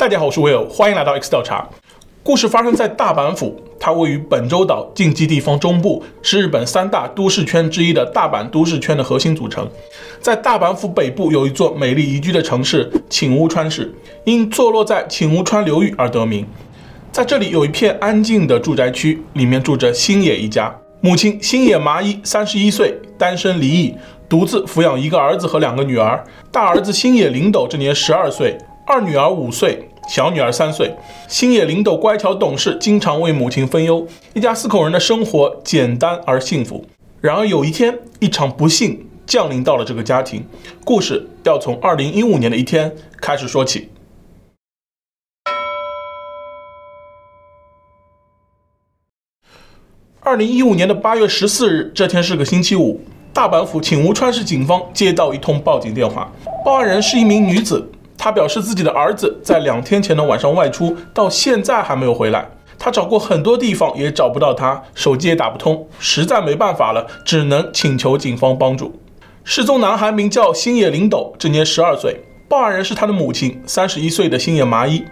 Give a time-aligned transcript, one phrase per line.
[0.00, 1.68] 大家好，我是 Will，，欢迎来到 X 调查。
[2.22, 9.68] 故事发生在大阪府，它位于本州岛近畿地方中部，是日本三大都市圈之一的大阪都市圈的核心组成。
[10.18, 13.94] 在大阪府北部有一座美丽宜居的城市顷屋川市，
[14.24, 16.46] 因坐落在顷屋川流域而得名。
[17.12, 20.74] 在这里有一片安静的住宅区，里面住着星野一家。
[21.02, 23.94] 母亲星野麻衣三十一岁，单身离异，
[24.30, 26.24] 独自抚养一个儿子和两个女儿。
[26.50, 28.56] 大儿子星野纶斗这年十二岁。
[28.86, 30.92] 二女儿五岁，小女儿三岁。
[31.28, 34.04] 星野纶斗乖巧懂事，经常为母亲分忧。
[34.34, 36.84] 一家四口人的生活简单而幸福。
[37.20, 40.44] 然而有一天，一场不幸降临到了这个家庭。
[40.84, 43.88] 故事要从二零一五年的一天开始说起。
[50.18, 53.00] 二零一五年的八月十四日，这天是个星期五。
[53.32, 56.32] 大阪府顷屋川市警方接到一通报警电话，
[56.64, 57.88] 报案人是一名女子。
[58.22, 62.46] 他表示自己的儿子在两天前的晚上外出，到现在还没有回来。
[62.78, 69.00] 他找过很多地方也找不到他，手机也打不通，实在没办法了，只能请求警方帮助。
[69.42, 72.20] 失踪男孩名叫星野纶斗，今年十二岁。
[72.46, 75.02] 报案人是他的母亲，三十一岁的星野麻衣。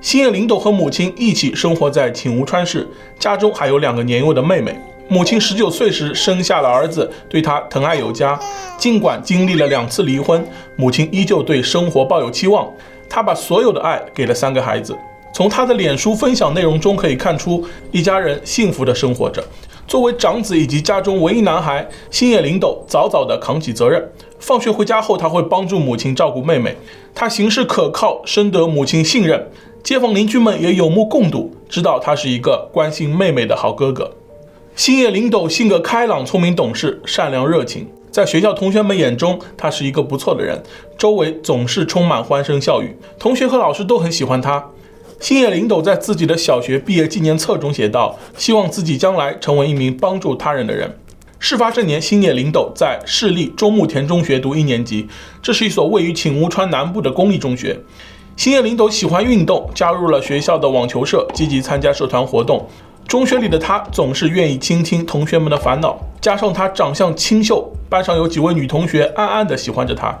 [0.00, 2.88] 星野纶斗和母亲一起生活在顷屋川市，
[3.20, 4.76] 家中还有两个年幼的妹妹。
[5.10, 8.38] 母亲十九岁时生下了儿子，对他疼爱有加。
[8.76, 12.70] 尽管经历了两次离婚，母亲依旧对生活抱有期望。
[13.08, 14.94] 她把所有的爱给了三个孩子。
[15.32, 19.42] 从她的脸书分享内容中可以看出，一家人幸福地生活着。
[19.86, 24.06] 作为长子以及家中唯一男孩，星野纶斗早早地扛起责任。
[24.38, 26.76] 放学回家后，他会帮助母亲照顾妹妹。
[27.14, 29.48] 他行事可靠，深得母亲信任。
[29.82, 34.17] 街坊邻居们也有目共睹，知道他是一个关心妹妹的好哥哥。
[34.78, 40.62] 星野纶斗性格开朗、聪明懂事、善良热情，在学校同学们眼中，他是一个不错的人，
[40.96, 44.64] 周围总是充满欢声笑语，同学和老师都很喜欢他。
[45.18, 50.96] 星野纶斗在自己的小学毕业纪念册中写道：“希望自己将来成为一名帮助他人的人。”
[51.40, 55.08] 事发这年，星野纶斗在市立中目田中学读一年级，
[55.42, 57.80] 这是一所位于请屋川南部的公立中学。
[58.36, 62.64] 星野纶斗喜欢运动，加入了学校的网球社，积极参加社团活动。
[63.08, 70.14] 中学里的他总是愿意倾听同学们的烦恼，加上他长相清秀，班上有几位女同学暗暗地喜欢着他。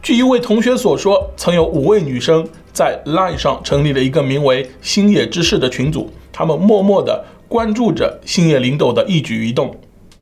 [0.00, 9.74] 据一位同学所说，曾有五位女生在 LINE 上成立了一个名为“星野之士”的群组，他们默默地关注着星野纶斗的一举一动。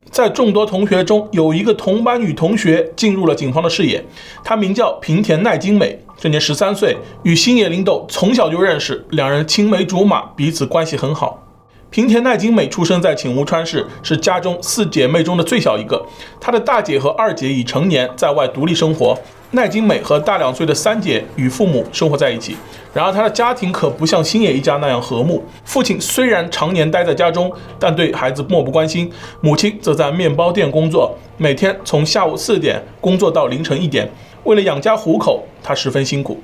[0.09, 4.03] 在众多同学中，有一个同班女同学进入了警方的视野，
[4.43, 11.45] 她名叫平田奈津美，这年十三岁，与星野纶斗从小就认识，两人青梅竹马，彼此关系很好。
[11.91, 16.05] 平田奈津美出生在顷屋川市，是家中四姐妹中的最小一个。
[16.39, 19.17] 她的大姐和二姐已成年，在外独立生活。
[19.51, 22.55] 奈津美和大两岁的三姐与父母生活在一起。
[22.93, 25.43] 然而，她的家庭可不像星野一家那样和睦。
[25.65, 29.07] 父亲虽然常年待在家中，但对孩子漠不关心；
[29.41, 34.07] 母亲则在面包店工作，每天从下午四点工作到凌晨一点。
[34.43, 36.39] 为了养家糊口，她十分辛苦。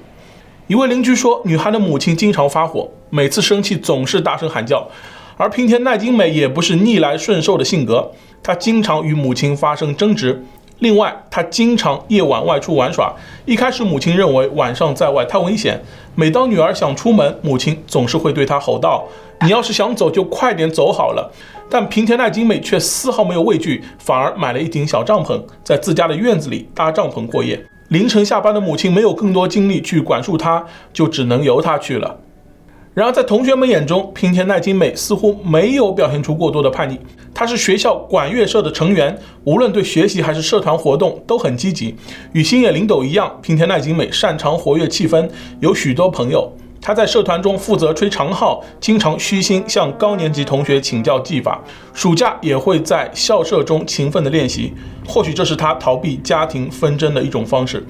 [0.65, 4.87] 一位邻居说，女孩的母亲经常发火，每次生气总是大声喊叫。
[5.37, 10.43] 而平田奈津美也不是逆来顺受的性格，她经常与母亲发生争执。
[10.79, 13.13] 另外，她经常夜晚外出玩耍。
[13.45, 15.81] 一开始，母亲认为晚上在外太危险。
[16.15, 19.05] 每当女儿想出门，母亲总是会对她吼道
[19.41, 21.31] ：“你要是想走，就快点走好了。”
[21.69, 27.65] 但平田奈津美却丝毫没有畏惧，反而买了一顶小帐篷，在自家的院子里搭帐篷过夜。
[27.89, 32.19] 凌晨下班的母亲没有更多精力去管束她，就只能由她去了。
[32.95, 36.97] 然而，在同学们眼中，平田奈津美似乎没有表现出过多的叛逆。
[37.33, 39.13] 她是学校管乐社的成员，
[39.43, 41.93] 无论对学习还是社团活动都很积极。
[42.31, 45.29] 与星野纶斗一样，平田奈津美擅长活跃气氛，
[45.59, 46.49] 有许多朋友。
[46.79, 51.61] 她在社团中负责吹长号，经常虚心向高年级同学请教技法。
[51.93, 54.71] 暑假也会在校舍中勤奋地练习。
[55.05, 57.85] 或许这是她逃避家庭纷争的一种方式。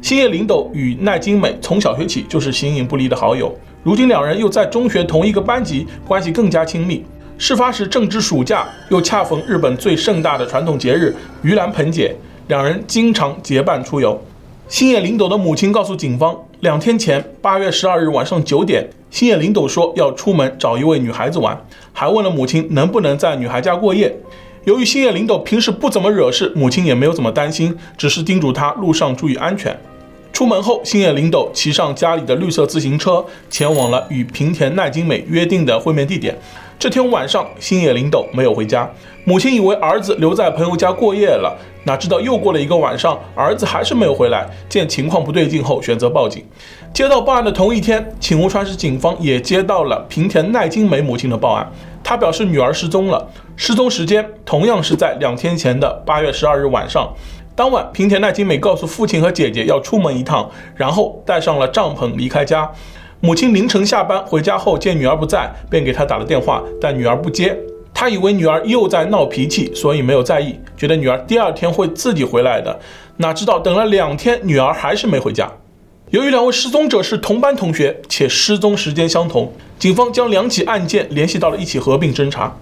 [0.00, 3.52] 星野纶斗与奈津美从小学起就是形影不离的好友。
[3.86, 7.04] 如今两人又在中学同一个班级，关系更加亲密。
[7.38, 12.12] 事发时正值暑假，又恰逢日本最盛大的传统节日盂兰盆节，
[12.48, 14.20] 两人经常结伴出游。
[14.66, 21.56] 星野纶斗的母亲告诉警方，两天前八月十二日晚上九点，星野纶斗说要出门找一位女孩子玩，
[21.92, 24.12] 还问了母亲能不能在女孩家过夜。
[24.64, 29.78] 由于星野纶斗平时不怎么惹事，母亲也没有怎么担心，只是叮嘱他路上注意安全。
[30.36, 36.36] 出门后，星野纶斗骑上家里的绿色自行车，前往了与平田奈津美约定的会面地点。
[36.78, 38.86] 这天晚上，星野纶斗没有回家，
[39.24, 44.46] 母亲以为儿子留在朋友家过夜了，哪知道又过了一个晚上，儿子还是没有回来。
[44.68, 46.44] 见情况不对劲后，选择报警。
[46.92, 51.66] 接到报案的同一天，寝屋川市警方也接到了平田奈津美母亲的报案，
[52.04, 57.10] 她表示女儿失踪了，失踪时间同样是在两天前的八月十二日晚上。
[57.56, 62.70] 当晚，平田奈津美告诉父亲和姐姐要出门一趟，然后带上了帐篷离开家。
[63.20, 67.56] 母亲凌晨下班回家后，见女儿不在，便给她打了电话，但女儿不接。
[67.94, 72.78] 她以为女儿又在闹脾气，所以没有在意，觉得女儿第二天会自己回来的。
[73.16, 75.50] 哪知道等了两天，女儿还是没回家。
[76.10, 82.54] 由于两位失踪者是同班同学，且失踪时间相同，警方将两起案件联系到了一起合并侦查。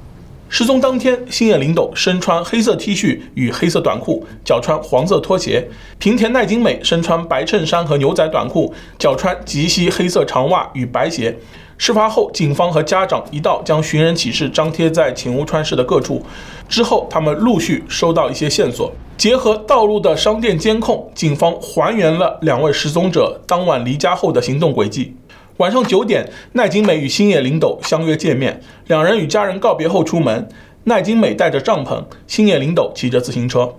[0.49, 5.64] 失踪当天，星野纶斗身穿黑色 T 恤与黑色短裤，脚穿黄色拖鞋；
[5.99, 11.37] 平田奈津美身穿白衬衫和牛仔短裤，脚穿及膝黑色长袜与白鞋。
[11.76, 16.23] 事发后，警方和家长一道将寻人启事张贴在寝屋川市的各处。
[16.69, 25.17] 之后，他们陆续收到一些线索，结合道路的商店监控，警方还原了两位失踪者当晚离家后的行动轨迹。
[25.58, 28.60] 晚上九点，奈津美与星野纶斗相约见面。
[28.88, 30.48] 两人与家人告别后出门，
[30.82, 33.72] 奈津美带着帐篷，星野纶斗骑着自行车。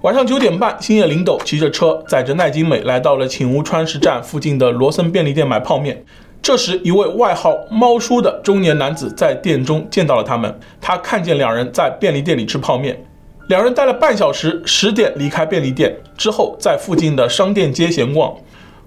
[0.00, 6.04] 晚上九点半，星野纶斗骑着车载着奈津美来到了请屋川市站附近的罗森便利店买泡面。
[6.42, 10.52] 这时，一位外号“猫叔”的中年男子在店中见到了他们。
[10.80, 13.00] 他看见两人在便利店里吃泡面，
[13.46, 18.34] 两人待了半小时，十点离开便利店之后，在附近的商店街闲逛。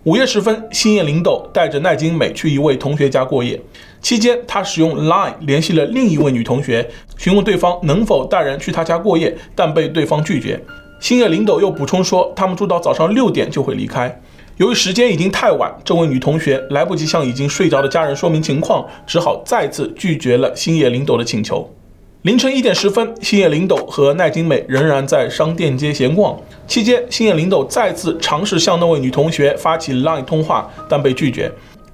[0.05, 3.59] 午夜时分，星野纶斗带着奈津美去一位同学家过夜。
[4.03, 6.87] 期间，他使用 Line 联系了另一位女同学，
[7.17, 10.61] 询问对方能否带人去他家过夜，但被对方拒绝。
[10.99, 14.21] 星野纶斗又补充说，他们住到早上六点就会离开。
[14.57, 21.67] 由于时间已经太晚，这位女同学来不及向已经睡着的家人说明情况，只好再次拒绝了星野纶斗的请求。
[22.25, 26.35] 凌晨一点十分，星野纶斗和奈津美仍然在商店街闲逛。
[26.65, 31.51] 期间，星野纶斗再次尝试向那位女同学发起 LINE 通话，但被拒绝。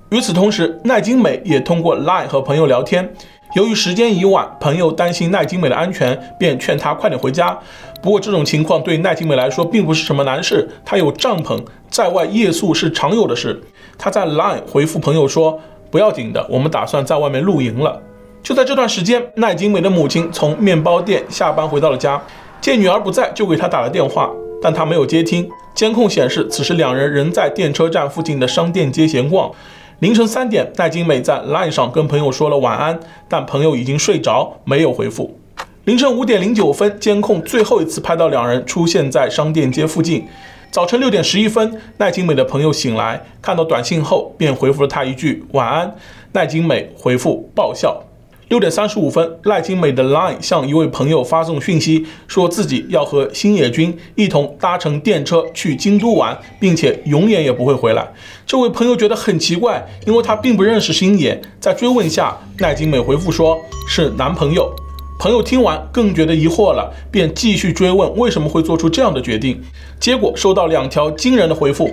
[0.10, 3.14] 与此同时，奈津美也通过 LINE 和朋友聊天。
[3.58, 7.60] 由于时间已晚，朋友担心奈津美的安全，便劝她快点回家。
[8.02, 13.62] 不过，这种情况对奈津美来说并不是什么难事，她有帐篷，在外夜宿是常有的事。
[13.98, 15.60] 她在 LINE 回复朋友说
[15.92, 18.02] ：“不要紧的，我们打算在外面露营了。”
[18.44, 22.22] 就在这段时间，奈津美的母亲从面包店下班回到了家，
[22.60, 24.30] 见女儿不在，就给她打了电话，
[24.62, 25.48] 但她没有接听。
[25.76, 29.52] 监控显示，此时两人仍在电车站附近的商店街闲逛。
[30.00, 33.00] 凌晨三点，奈津美在 LINE 上跟朋友说了晚安，
[33.30, 35.38] 但朋友已经睡着，没有回复。
[35.86, 40.28] 凌晨五点零九分，监控最后一次拍到两人出现在商店街附近。
[40.72, 45.96] 早晨六点十一分，奈津美的朋友醒来，看到短信后便回复了她一句晚安。
[46.34, 48.04] 奈津美回复爆笑。
[48.52, 58.06] 六点三十五分，奈津美的 LINE 向一位朋友发送讯息，说自己要和星野君一同搭乘电车去京都玩，并且永远也不会回来。
[58.46, 61.42] 这位朋友觉得很奇怪，因为他并不认识星野。
[61.62, 63.58] 在追问下，奈津美回复说
[63.88, 64.70] 是男朋友。
[65.18, 69.64] 朋友听完更觉得疑惑了，便继续追问为什么会做出这样的决定。
[69.98, 71.90] 结果收到两条惊人的回复：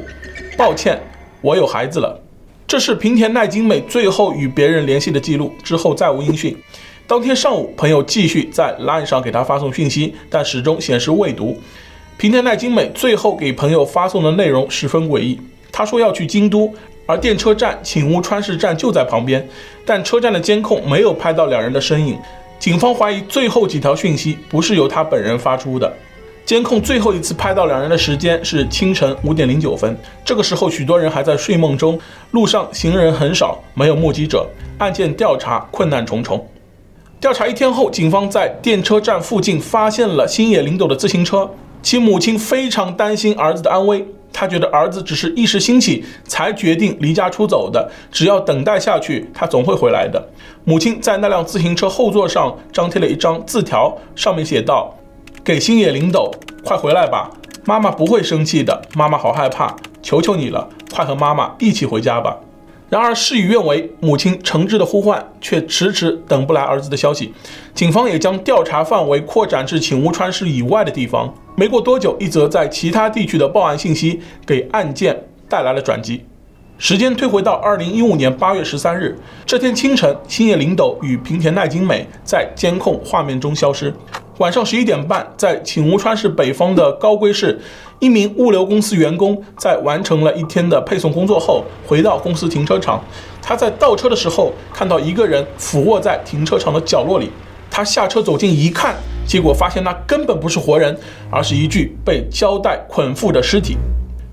[0.56, 1.00] 抱歉，
[1.40, 2.20] 我有孩子了。
[2.68, 6.54] 这是平田奈津美最后与别人联系的记录，之后再无音讯。
[7.06, 11.58] 当天上午，朋友继续在 LINE 上给他发送讯息，但始终显示未读。
[12.18, 15.40] 平田奈津美最后给朋友发送的内容十分诡异，
[15.72, 16.70] 他说要去京都，
[17.06, 19.48] 而电车站寝屋川市站就在旁边，
[19.86, 22.18] 但车站的监控没有拍到两人的身影。
[22.58, 25.90] 警方怀疑最后几条讯息不是由他本人发出的。
[26.48, 32.00] 监控最后一次拍到两人的时间是清晨五点零九分，这个时候许多人还在睡梦中，
[32.30, 36.42] 路上行人很少，没有目击者，案件调查困难重重。
[37.20, 41.50] 调查一天后，警方在电车站附近发现了星野纶斗的自行车，
[41.82, 50.26] 其母亲非常担心儿子的安危，她觉得儿子只是一时兴起才决定离家出走的，只要等待下去，他总会回来的。
[50.64, 54.94] 母亲在那辆自行车后座上张贴了一张字条，上面写道。
[55.48, 56.30] 给星野纶斗，
[56.62, 57.30] 快回来吧！
[57.64, 62.36] 妈妈不会生气的，妈妈好害怕，求求你了，快和妈妈一起回家吧。
[62.90, 67.32] 然而事与愿违，母亲诚挚的呼唤却迟迟等不来儿子的消息。
[67.74, 71.32] 警方也将调查范围扩展至寝屋川市以外的地方。
[71.56, 76.22] 没过多久，一则在其他地区的报案信息给案件带来了转机。
[76.76, 83.90] 时间推回到二零一五年八月十三日，这天清晨，星野纶斗与平田奈津美在监控画面中消失。
[84.38, 87.60] 晚上十一点半，在寝屋川市北方的高龟市，
[87.98, 93.02] 一名物流公司员工在完成了一天的配送工作后，回到公司停车场。
[93.42, 97.30] 他在倒车的时候，看到一个人俯卧在停车场的角落里。
[97.68, 98.94] 他下车走近一看，
[99.26, 100.96] 结果发现那根本不是活人，
[101.30, 103.76] 而是一具被胶带捆缚的尸体。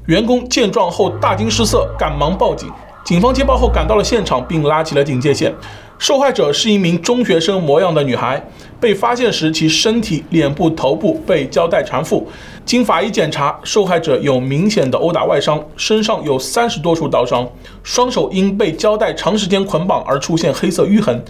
[0.05, 2.69] 员工见状后大惊失色，赶忙报警。
[3.03, 5.51] 警方接报后赶到了现场，并拉起了警戒线。
[5.97, 8.43] 受害者是一名中学生模样的女孩，
[8.79, 12.23] 被发现时其身体、脸部、头部被胶带缠缚。
[12.65, 17.47] 经法医检查，受害者有明显的殴打外伤，身上有三十多处刀伤，
[17.83, 21.23] 双手因被胶带长时间捆绑而出现黑色淤痕。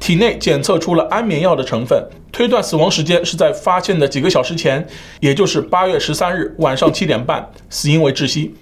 [0.00, 4.86] 体内检测出了安眠药的成分，推断死亡时间是在发现的几个小时前，
[5.20, 8.54] 也就是八月十三日晚上七点半，死因为窒息。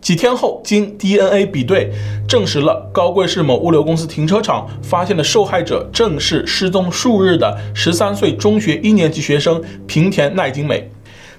[0.00, 1.92] 几天后，经 DNA 比对，
[2.28, 10.90] 证实了高贵市某物流公司停车场发现的受害者正是失踪数日的十三岁中学一年级学生平田奈津美。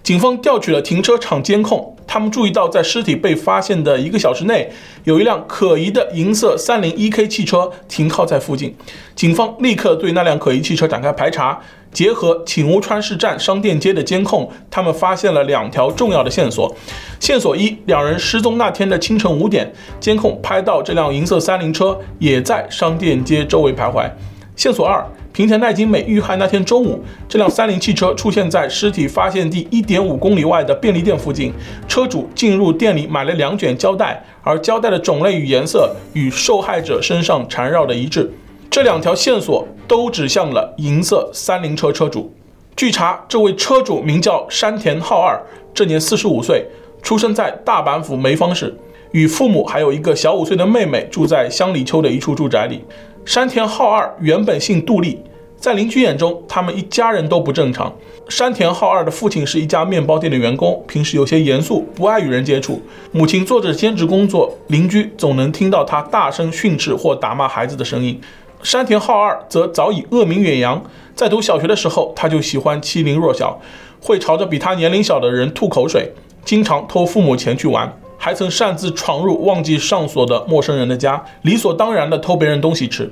[0.04, 1.97] 警方调取了停车场监控。
[2.08, 4.72] 他们注意到，在尸体被发现的一个小时内，
[5.04, 8.74] 有一辆可疑的银色三菱 1K 汽车停靠在附近。
[9.14, 11.60] 警方立刻对那辆可疑汽车展开排查，
[11.92, 16.74] 结合请屋川市站商店街的监控，他们发现了两条重要的线索。
[17.20, 24.10] 线索一：两人失踪那天的清晨五点，监控拍到这辆银色三菱车也在商店街周围徘徊。
[24.56, 25.06] 线索二。
[25.38, 31.54] 平田奈津美遇害那天中午，这辆三菱汽车出现在尸体发现地一点五公里外的便利店附近。
[31.88, 38.34] 车主进入店里买了两卷胶带，而胶带的种类与颜色与受害者身上缠绕的一致。
[38.68, 42.34] 这两条线索都指向了银色三菱车车主。
[42.76, 45.40] 据查，这位车主名叫山田浩二，
[45.72, 46.66] 这年四十五岁，
[47.04, 48.76] 出生在大阪府梅芳市，
[49.12, 52.84] 与父母还有一个小五岁的妹妹住在乡里丘的一处住宅里。
[53.26, 55.20] 山田浩二原本姓杜立，
[55.58, 57.94] 在邻居眼中，他们一家人都不正常。
[58.30, 62.82] 山田浩二的父亲是一家面包店的员工，平时有些严肃，不爱与人接触。
[63.12, 68.20] 母亲做着兼职工作，邻居总能听到他大声训斥或打骂孩子的声音。
[68.64, 70.84] 山田浩二则早已恶名远扬，
[71.16, 73.60] 在读小学的时候，他就喜欢欺凌弱小，
[74.02, 76.12] 会朝着比他年龄小的人吐口水，
[76.44, 77.92] 经常偷父母钱去玩。
[78.18, 83.10] 还曾擅自闯入忘记上锁的陌生人的家，理所当然地偷别人东西吃。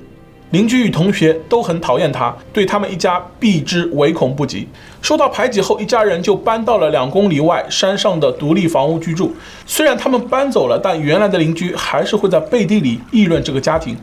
[0.52, 4.68] 邻居与同学都很讨厌他，对他们一家避之唯恐不及。
[5.02, 9.36] 受到排挤后，一家人就搬到了两公里外山上的独立房屋居住。
[9.66, 13.98] 虽然他们搬走了，但原来的邻居还是会在背地里议论这个家庭。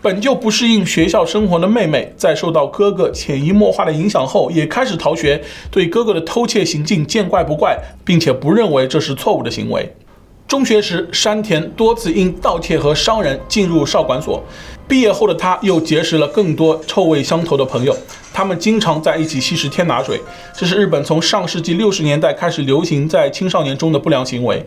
[0.00, 9.92] 本就不适应学校生活的妹妹，在受到哥哥潜移默化的影响后，也开始逃学，对哥哥的偷窃行径见怪不怪，并且不认为这是错误的行为。
[10.48, 14.42] 中学时，山田多次因盗窃和伤人进入少管所。
[14.88, 17.94] 毕业后的他，又结识了更多臭味相投的朋友。
[18.32, 20.18] 他们经常在一起吸食天拿水，
[20.56, 24.66] 这是日本从上世纪六十年代开始流行在青少年中的不良行为。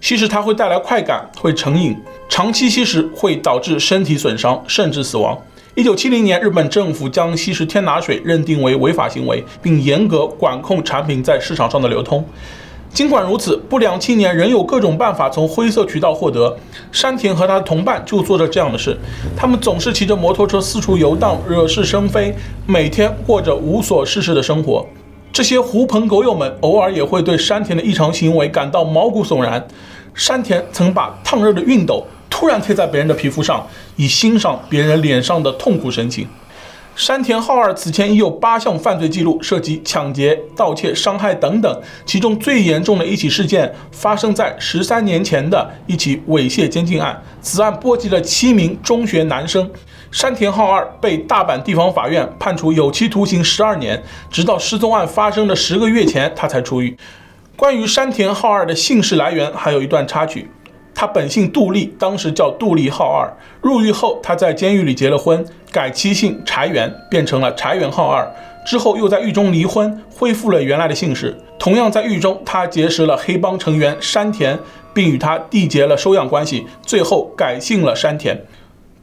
[0.00, 1.96] 吸食它会带来快感，会成瘾，
[2.28, 5.36] 长期吸食会导致身体损伤，甚至死亡。
[5.74, 12.24] 一九七零年，日本政府将吸食天拿水认定为违法行为，并严格管控产品在市场上的流通。
[12.96, 16.56] 尽管如此，不良青年仍有各种办法从灰色渠道获得。
[16.90, 18.96] 山田和他的同伴就做着这样的事，
[19.36, 22.34] 他们总是骑着摩托车四处游荡，惹是生非，
[22.64, 24.86] 每天过着无所事事的生活。
[25.30, 29.68] 这些狐朋狗友们偶尔也会对山田的异常行为感到毛骨悚然。
[30.14, 36.26] 山田曾把烫热的熨斗突然贴在别人的皮肤上，以欣赏别人脸上的痛苦神情。
[36.96, 41.82] 山田浩二此前已有八项犯罪记录，涉及抢劫、盗窃、伤害等等。
[42.06, 49.70] 其中最严重的一起事件发生在十三年前的一起猥亵监禁案，此案波及了七名中学男生。
[50.10, 56.96] 山田浩二被大阪地方法院判处有期徒刑十二年，直到失踪案发生的十个月前他才出狱。
[57.56, 60.48] 关于山田浩二的姓氏来源，还有一段插曲。
[60.94, 63.30] 他本姓杜立，当时叫杜立浩二。
[63.60, 65.44] 入狱后，他在监狱里结了婚，
[65.76, 68.26] 改妻姓柴原，变成了柴原浩二。
[68.64, 71.36] 之后又在狱中离婚，恢复了原来的姓氏。
[71.58, 74.58] 同样在狱中，他结识了黑帮成员山田，
[74.94, 78.42] 并与他缔结了收养关系，最后改姓了山田。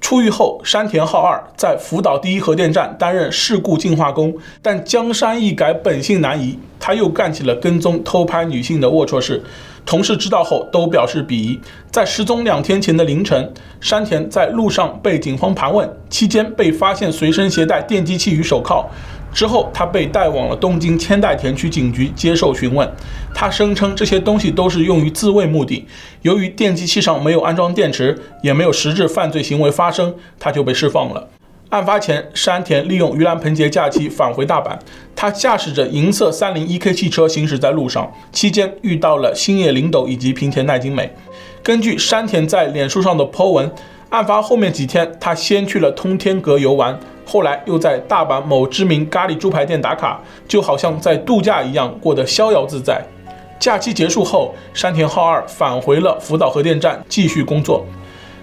[0.01, 9.43] 出狱后，山田浩二在福岛第一核电站担任事故净化工，但江山易改，本性难移，他又干起了跟踪偷拍女性的龌龊事。
[9.85, 11.59] 同事知道后都表示鄙夷。
[11.91, 18.89] 在失踪两天前的凌晨，山田在路上被警方盘问，期间被发现随身携带电击器与手铐。
[19.33, 22.87] 之后，他被带往了东京千代田区警局接受询问。
[23.33, 25.87] 他声称这些东西都是用于自卫目的。
[26.21, 31.27] 由于电击器上没有安装电池，也没有实质犯罪行为发生，他就被释放了。
[31.73, 34.77] 案发前，山田利用盂兰盆节假期返回大阪。
[35.15, 41.11] 他驾驶着银色三菱 1K 汽车行驶在路上，期间遇到了星野纶斗以及平田奈津美。
[41.63, 43.71] 根据山田在脸书上的 po 文，
[44.09, 53.03] 案发后面几天，他先去了通天阁游玩，后来又在大阪某知名咖喱猪排店打卡，就好像在度假一样，过得逍遥自在。
[53.57, 57.83] 假期结束后，山田浩二返回了福岛核电站继续工作。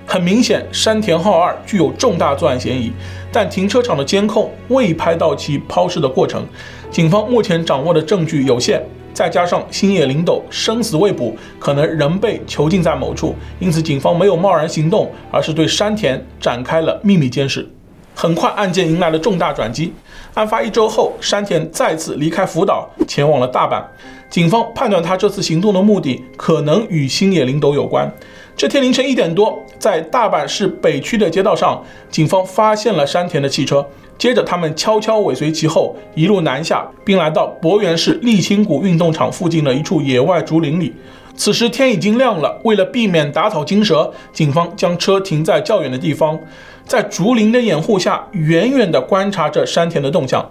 [0.07, 2.91] 很明显，山田浩二具有重大作案嫌疑，
[3.33, 6.45] 但停车场的监控未拍到其抛尸的过程。
[6.91, 8.83] 警方目前掌握的证据有限，
[9.15, 17.69] 再加上星野纶斗生死未卜，可能仍被囚禁在某处，因此警方没有贸然行动，而是对山田展开了秘密监视。
[18.15, 19.93] 很快，案件迎来了重大转机。
[20.35, 23.83] 案发一周后，山田再次离开福岛，前往了大阪。
[24.29, 28.13] 警方判断他这次行动的目的可能与星野纶斗有关。
[28.61, 33.83] 这天凌晨一点多，在大阪市北区的街道上，警方发现了山田的汽车。
[34.19, 40.95] 接着，他们悄悄尾随其后，一路南下，并来到柏原市立青谷运动场附近的一处野外竹林里。
[41.35, 46.39] 此时天已经亮了，为了避免打草惊蛇，警方将车停在较远的地方，
[46.85, 50.47] 在竹林的掩护下，远远地观察着山田的动向。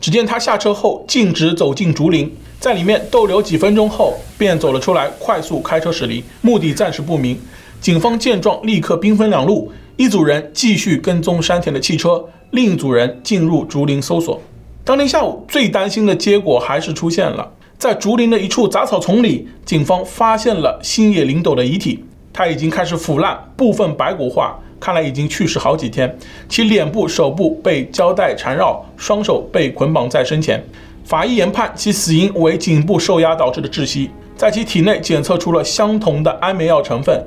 [0.00, 7.38] 只见他下车后，径直走进竹林，在里面逗留几分钟后，便走了出来，快速开车驶离，目的暂时不明。
[7.82, 12.24] 警方见状，立刻兵分两路，一组人继续跟踪山田的汽车。
[12.52, 14.40] 另一组人进入竹林搜索。
[14.84, 17.52] 当天下午，最担心的结果还是出现了。
[17.78, 22.02] 在竹林的一处杂草丛里，警方发现了星野纶斗的遗体。
[22.32, 26.18] 他已经开始腐烂，部分白骨化，看来已经去世好几天。
[26.48, 30.64] 其脸部、手部被胶带缠绕，双手被捆绑在身前。
[31.04, 34.10] 法医研判其死因为颈部受压导致的窒息。
[34.36, 37.22] 在其体内检测出了相同的安眠药成分。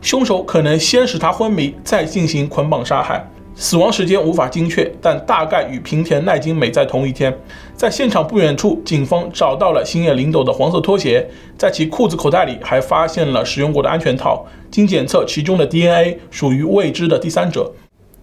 [0.00, 3.26] 凶手可能先使他昏迷，再进行捆绑杀害。
[3.60, 7.36] 死亡时间无法精确，但大概与平田奈津美在同一天。
[7.74, 14.46] 在现场不远处，警方找到了星野纶斗的黄色拖鞋，在其裤子口袋里还发现了使用过的安全套。
[14.70, 17.72] 经检测，其中的 DNA 属于未知的第三者。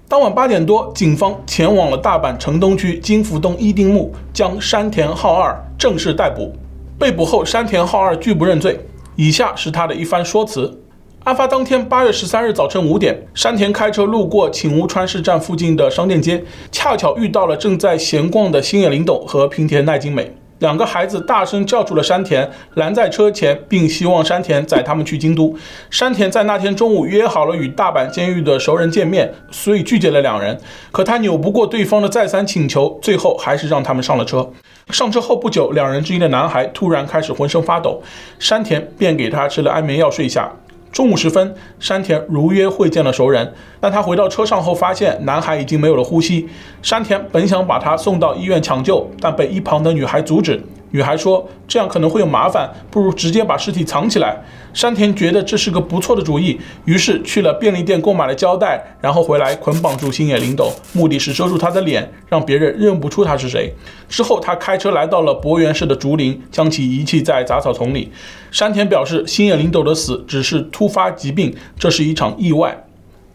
[0.08, 6.54] 当晚八点多，警方前往了大阪城东区金福东一丁目，将山田浩二正式逮捕。
[6.98, 8.80] 被捕后，山田浩二拒不认罪。
[9.18, 10.82] 以下是他的一番说辞。
[11.25, 25.56] 案发当天，八月十三日早晨五点，山田开车路过顷屋川市站附近的商店街，恰巧遇到了正在闲逛的星野纶斗和平田奈津美两个孩子，大声叫住了山田，拦在车前，并希望山田载他们去京都。
[25.89, 30.56] 山田在那天中午约好了与大阪监狱的熟人见面，所以拒绝了两人。
[30.91, 34.47] 可他扭不过对方的再三请求，最后还是让他们上了车。
[34.91, 38.04] 上车后不久，两人之一的男孩突然开始浑身发抖，
[38.38, 40.54] 山田便给他吃了安眠药睡下。
[40.95, 46.47] 中午时分，山田如约会见了熟人，但他回到车上后发现男孩已经没有了呼吸。
[46.81, 50.58] 山田本想把他送到医院抢救，但被一旁的女孩阻止。
[50.91, 54.38] 女孩说：“这样可能会有麻烦，不如直接把尸体藏起来。”
[54.74, 63.74] 山田觉得这是个不错的主意，于是去了便利店购买了胶带，然后回来捆绑住星野纶斗，目的是遮住他的脸，让别人认不出他是谁。
[64.10, 68.12] 之后，他开车来到了博原市的竹林，将其遗弃在杂草丛里。
[68.52, 72.85] 山田表示，星野纶斗的死只是突发疾病，这是一场意外。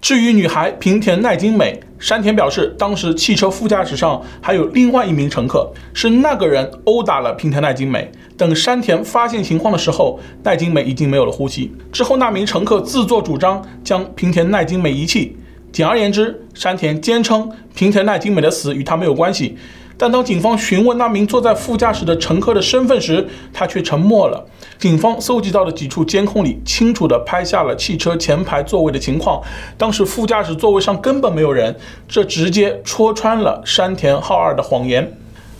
[0.01, 8.11] 至于女孩平田奈津美，山田表示，当时汽车副驾驶上还有另外一名乘客，是那个人殴打了平田奈津美。
[8.37, 11.71] 等山田发现情况的时候，奈津美已经没有了呼吸。
[11.93, 15.37] 之后，那名乘客自作主张将平田奈津美遗弃。
[15.71, 19.59] 简而言之，山田坚称平田奈津美的死与他没有关系。
[20.01, 24.43] 但当警方询问那名坐在副驾驶的乘客的身份时，他却沉默了。
[24.79, 29.43] 警方搜集到的几处监控里，清楚地拍下了汽车前排座位的情况。
[29.77, 31.77] 当时副驾驶座位上根本没有人，
[32.09, 35.07] 这直接戳穿了山田浩二的谎言。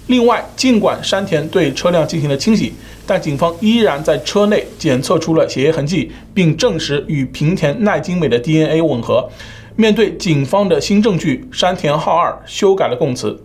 [0.07, 2.73] 另外，尽管山田对车辆进行了清洗，
[3.07, 9.29] 但警方依然在车内检测出了血液痕迹，并证实与平田奈津美的 DNA 吻合。
[9.77, 13.39] 面对警方的新证据，山田浩二修改了供词。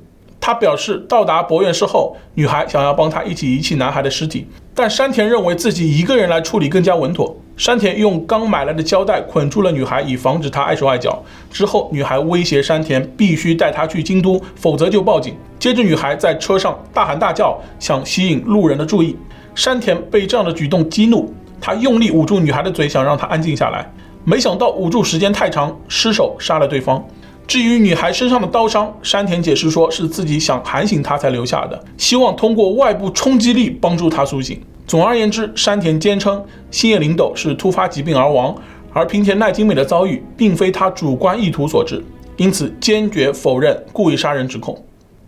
[0.45, 7.35] 他表示，到达柏原市后，女孩想要帮他一起遗弃男孩的尸体，但山田认为自己一个人来处理更加稳妥。
[7.57, 11.19] 山田用刚买来的胶带捆住了女孩，以防止她碍手碍脚。
[11.49, 15.35] 之后，女孩威胁山田必须带她去京都，否则就报警。
[15.57, 19.17] 接着，女孩在车上大喊大叫，想吸引路人的注意。
[19.55, 23.91] 山田被这样的举动激怒，他用力捂住女孩的嘴，想让她安静下来。
[24.23, 27.03] 没想到捂住时间太长，失手杀了对方。
[27.47, 34.59] 至于女孩身上的刀伤，山田解释说是自己想喊醒她才留下的，希望通过外部冲击力帮助她苏醒。
[34.87, 38.55] 总而言之，山田坚称星野纶斗是突发疾病而亡，
[38.91, 42.03] 而平田奈津美的遭遇并非他主观意图所致，
[42.37, 44.75] 因此坚决否认故意杀人指控。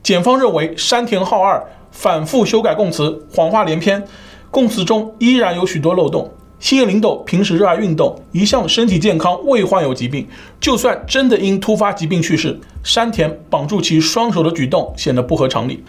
[0.02, 4.04] 检方认为山田浩二反复修改供词，谎话连篇，
[4.50, 6.32] 供词中依然有许多漏洞。
[6.60, 10.28] 星野纶斗平时热爱运动，一向身体健康，未患有疾病。
[10.60, 15.84] 就算真的因突发疾病去世，山田绑住其双手的举动显得不合常理。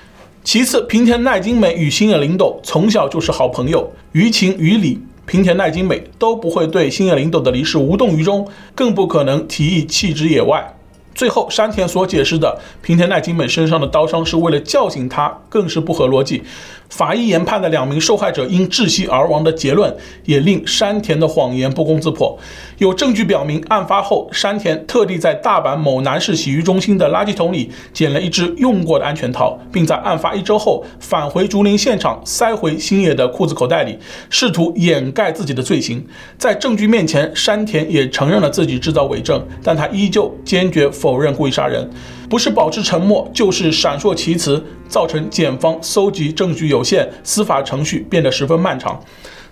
[0.45, 10.75] 其次，平田奈津美与星野纶斗从小就是好朋友，于情于理，平田奈津美都不会对星野纶斗的离世无动于衷，更不可能提议弃之野外。
[11.15, 16.45] 最后，山田所解释的平田奈津美身上的刀伤是为了叫醒他，更是不合逻辑。
[16.89, 22.37] 法医研判的两名受害者因窒息而亡的结论，也令山田的谎言不攻自破。
[22.79, 33.99] 有证据表明，案发后山田特地在大阪某男士洗浴中心的垃圾桶里捡了一只用过的安全套，并在案发一周后返回竹林现场，塞回星野的裤子口袋里，
[34.31, 36.05] 试图掩盖自己的罪行。
[36.39, 41.89] 在证据面前，山田也承认了自己制造伪证，但他依旧坚决否认故意杀人，
[42.29, 49.01] 不是保持沉默，就是闪烁其词，造成检方搜集证据有限，司法程序变得十分漫长。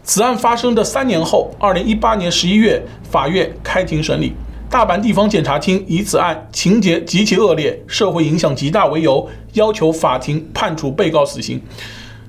[0.03, 4.33] 此案发生的三年后，二零一八年十一月，法院开庭审理。
[4.69, 11.61] 大阪地方检察厅以此案情节极其恶劣、社会影响极大为由，要求法庭判处被告死刑。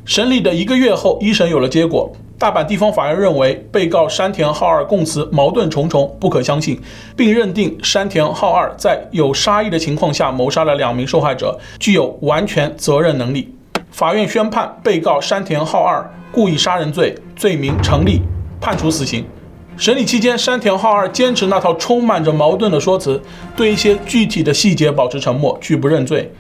[0.06, 2.12] 审理的一个月后，一审有了结果。
[2.40, 6.80] 大阪地方法院认为，被告山田浩二供词矛盾重重，不可相信，
[7.16, 13.52] 并认定山田浩二在有杀意的情况下谋杀了两名受害者，具有完全责任能力。
[13.90, 18.22] 法院宣判被告山田浩二故意杀人罪罪名成立，
[18.62, 19.26] 判处死刑。
[19.76, 23.20] 审理期间，山田浩二坚持那套充满着矛盾的说辞，
[23.56, 26.32] 对一些具体的细节保持沉默，拒不认罪。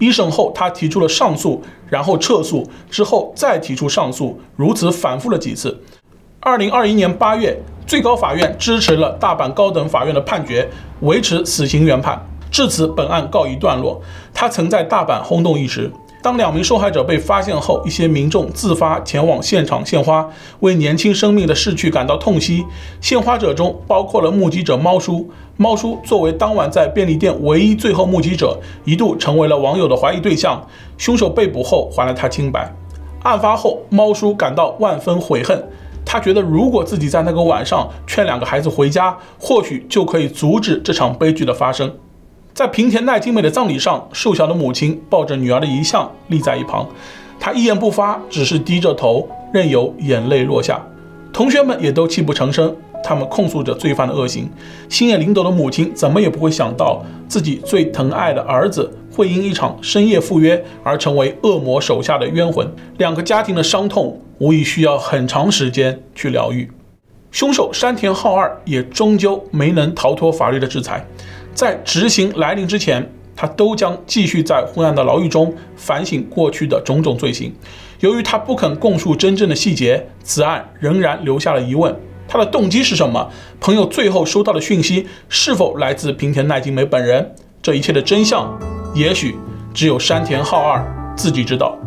[0.00, 5.78] 一审后，他提出了上诉，然后撤诉，之后再提出上诉，如此反复了几次。
[6.40, 10.68] 二零二一年八月，最高法院支持了大阪高等法院的判决，
[11.02, 12.18] 维持死刑原判。
[12.50, 14.00] 至此，本案告一段落。
[14.32, 15.92] 他曾在大阪轰动一时。
[16.22, 20.28] 当两名受害者被发现后，一些民众自发前往现场献花，
[20.60, 22.64] 为年轻生命的逝去感到痛惜。
[23.00, 25.30] 献花者中包括了目击者猫叔。
[25.56, 30.62] 猫叔作为当晚在便利店唯一最后目击者，一度成为了网友的怀疑对象。
[30.98, 32.70] 凶手被捕后还了他清白。
[33.22, 35.62] 案发后，猫叔感到万分悔恨。
[36.04, 41.94] 他觉得，如果自己在那个晚上劝两个孩子回家，或许就可以阻止这场悲剧的发生。
[42.60, 46.86] 在平田奈津美的葬礼上，瘦小的母亲抱着女儿的遗像立在一旁，
[47.38, 50.78] 她一言不发，只是低着头，任由眼泪落下。
[51.32, 54.46] 同学们也都泣不成声，他们控诉着罪犯的恶行。
[54.90, 62.70] 星野纶斗的母亲怎么也不会想到，自己最疼爱的儿子会因一场深夜赴约而成为恶魔手下的冤魂。
[62.98, 66.70] 两个家庭的伤痛，无疑需要很长时间去疗愈。
[67.30, 71.06] 凶手山田浩二也终究没能逃脱法律的制裁。
[71.54, 77.52] 在执行来临之前，他都将继续在昏暗的牢狱中反省过去的种种罪行。
[78.00, 81.94] 由于他不肯供述真正的细节，此案仍然留下了疑问：
[82.26, 83.30] 他的动机是什么？
[83.60, 87.34] 朋友最后收到的讯息是否来自平田奈津美本人？
[87.62, 88.58] 这一切的真相，
[88.94, 89.36] 也许
[89.74, 90.82] 只有山田浩二
[91.14, 91.78] 自己知道。